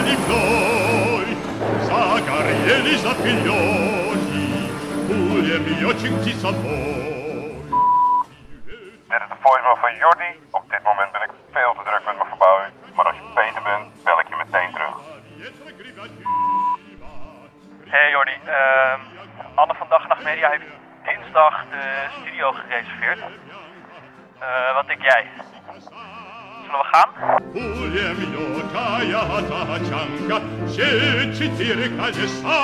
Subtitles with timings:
[0.00, 1.36] di noi
[2.68, 2.84] Dit
[9.20, 10.40] is de voicemail van Jordi.
[10.50, 12.72] Op dit moment ben ik veel te druk met mijn verbouwing.
[12.94, 14.96] Maar als je beter bent, bel ik je meteen terug.
[17.86, 19.00] Hey Jordi, ehm,
[19.54, 20.64] Anne van Dag Nacht Media heeft
[21.04, 23.20] dinsdag de studio gereserveerd.
[24.38, 25.26] Eh, wat denk jij?
[26.71, 27.09] Zullen we gaan?
[27.53, 30.41] Улем йота я тачанка,
[30.73, 32.57] щечи тирка леса.